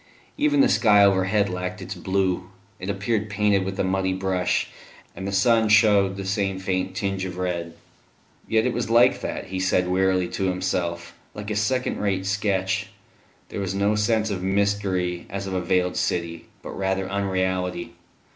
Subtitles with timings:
[0.35, 4.69] Even the sky overhead lacked its blue; it appeared painted with a muddy brush,
[5.15, 7.75] and the sun shewed the same faint tinge of red.
[8.47, 12.87] Yes, it was like that, he said wearily to himself like a second rate sketch;
[13.49, 17.93] there was no sense of mystery as of a veiled city, but rather unreality.